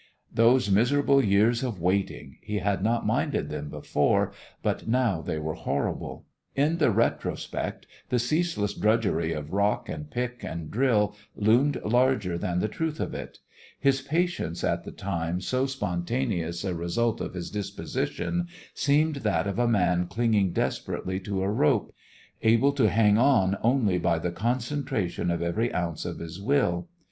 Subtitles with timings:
[0.33, 2.37] Those miserable years of waiting!
[2.41, 6.25] He had not minded them before, but now they were horrible.
[6.55, 12.57] In the retrospect the ceaseless drudgery of rock and pick and drill loomed larger than
[12.61, 13.37] the truth of it;
[13.79, 19.59] his patience, at the time so spontaneous a result of his disposition, seemed that of
[19.59, 21.93] a man clinging desperately to a rope,
[22.41, 26.87] able to hang on only by the concentration of every ounce of his will.